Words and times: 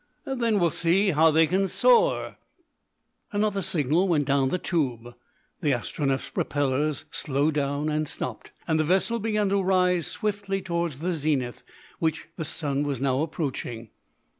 "Then 0.25 0.57
we'll 0.57 0.71
see 0.71 1.11
how 1.11 1.29
they 1.29 1.45
can 1.45 1.67
soar." 1.67 2.37
Another 3.31 3.61
signal 3.61 4.07
went 4.07 4.25
down 4.25 4.49
the 4.49 4.57
tube. 4.57 5.13
The 5.61 5.73
Astronef's 5.73 6.31
propellers 6.31 7.05
slowed 7.11 7.53
down 7.53 7.87
and 7.87 8.07
stopped, 8.07 8.49
and 8.67 8.79
the 8.79 8.83
vessel 8.83 9.19
began 9.19 9.49
to 9.49 9.61
rise 9.61 10.07
swiftly 10.07 10.59
towards 10.59 11.01
the 11.01 11.13
zenith, 11.13 11.61
which 11.99 12.29
the 12.35 12.45
sun 12.45 12.81
was 12.81 12.99
now 12.99 13.21
approaching. 13.21 13.91